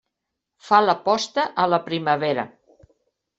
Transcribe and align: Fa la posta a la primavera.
Fa 0.69 0.79
la 0.85 0.95
posta 1.09 1.43
a 1.65 1.67
la 1.75 1.81
primavera. 1.91 2.47